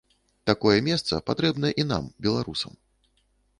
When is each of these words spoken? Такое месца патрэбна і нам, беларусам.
Такое 0.49 0.73
месца 0.87 1.19
патрэбна 1.29 1.71
і 1.85 1.87
нам, 1.93 2.03
беларусам. 2.29 2.73